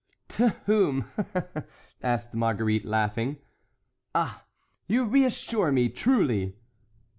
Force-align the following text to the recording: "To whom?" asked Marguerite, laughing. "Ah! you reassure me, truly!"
"To 0.29 0.49
whom?" 0.65 1.11
asked 2.01 2.33
Marguerite, 2.33 2.85
laughing. 2.85 3.37
"Ah! 4.15 4.45
you 4.87 5.05
reassure 5.05 5.71
me, 5.71 5.89
truly!" 5.89 6.55